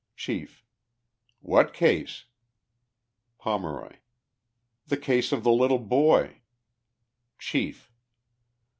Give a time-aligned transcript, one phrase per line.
[0.15, 0.65] Chief.
[1.41, 2.25] —"What ease?"
[3.43, 3.97] Pomeroy.— u
[4.87, 6.41] The case of the little boy."
[7.37, 7.91] Chief.